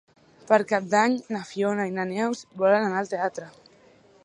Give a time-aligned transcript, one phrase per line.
[0.51, 3.49] Per Cap d'Any na Fiona i na Neus volen anar al teatre.